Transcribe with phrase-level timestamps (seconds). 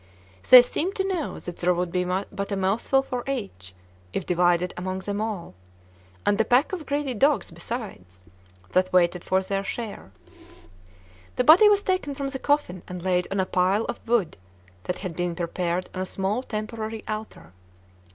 [0.49, 3.75] They seemed to know that there would be but a mouthful for each,
[4.13, 5.53] if divided among them all,
[6.25, 8.23] and the pack of greedy dogs besides,
[8.71, 10.11] that waited for their share.
[11.35, 14.37] The body was taken from the coffin and laid on a pile of wood
[14.85, 17.53] that had been prepared on a small temporary altar.